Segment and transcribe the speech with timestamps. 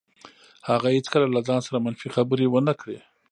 [0.69, 2.99] هغه هېڅکله له ځان سره منفي خبرې ونه کړې.